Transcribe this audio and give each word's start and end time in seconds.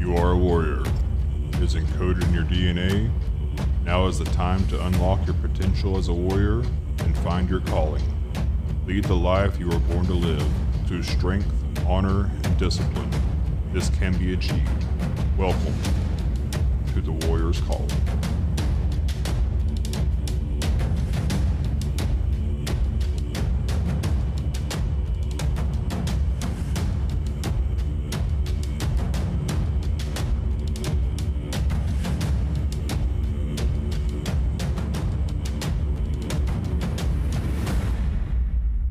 You 0.00 0.16
are 0.16 0.30
a 0.30 0.36
warrior. 0.36 0.80
It 1.52 1.60
is 1.60 1.74
encoded 1.74 2.26
in 2.26 2.32
your 2.32 2.44
DNA. 2.44 3.10
Now 3.84 4.06
is 4.06 4.18
the 4.18 4.24
time 4.24 4.66
to 4.68 4.86
unlock 4.86 5.26
your 5.26 5.34
potential 5.34 5.98
as 5.98 6.08
a 6.08 6.14
warrior 6.14 6.62
and 7.00 7.18
find 7.18 7.50
your 7.50 7.60
calling. 7.60 8.02
Lead 8.86 9.04
the 9.04 9.14
life 9.14 9.60
you 9.60 9.68
were 9.68 9.78
born 9.78 10.06
to 10.06 10.14
live 10.14 10.46
through 10.86 11.02
strength, 11.02 11.52
honor, 11.86 12.30
and 12.44 12.56
discipline. 12.56 13.10
This 13.74 13.90
can 13.90 14.16
be 14.16 14.32
achieved. 14.32 14.86
Welcome 15.36 15.74
to 16.94 17.02
the 17.02 17.12
Warrior's 17.26 17.60
Calling. 17.60 17.99